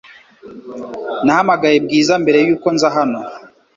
Nahamagaye 1.25 1.77
Bwiza 1.85 2.13
mbere 2.23 2.37
yuko 2.47 2.67
nza 2.75 2.87
hano. 2.95 3.19